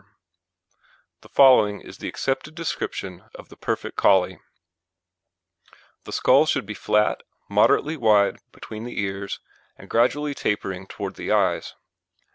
Reid, 0.01 0.07
Wishaw] 0.07 0.77
The 1.21 1.29
following 1.29 1.81
is 1.81 1.99
the 1.99 2.07
accepted 2.07 2.55
description 2.55 3.25
of 3.35 3.49
the 3.49 3.55
Perfect 3.55 3.97
Collie: 3.97 4.39
THE 6.05 6.11
SKULL 6.11 6.47
should 6.47 6.65
be 6.65 6.73
flat, 6.73 7.21
moderately 7.47 7.97
wide 7.97 8.39
between 8.51 8.85
the 8.85 8.99
ears, 8.99 9.39
and 9.77 9.91
gradually 9.91 10.33
tapering 10.33 10.87
towards 10.87 11.17
the 11.17 11.31
eyes. 11.31 11.75